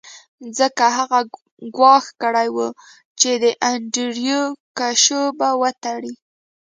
ځکه 0.57 0.83
هغه 0.97 1.19
ګواښ 1.75 2.05
کړی 2.21 2.47
و 2.55 2.57
چې 3.19 3.31
د 3.43 3.45
انډریو 3.69 4.41
کشو 4.77 5.23
به 5.37 5.49
وتړي 5.61 6.13